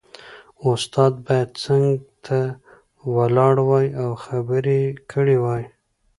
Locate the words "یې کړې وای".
4.85-5.63